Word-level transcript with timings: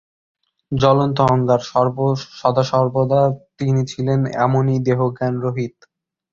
জ্বলন্ত 0.71 1.17
অঙ্গার! 1.27 1.61
সদাসর্বদা 2.39 3.21
তিনি 3.57 3.81
ছিলেন 3.85 4.19
এমনই 4.45 4.77
দেহজ্ঞান-রহিত। 4.87 5.75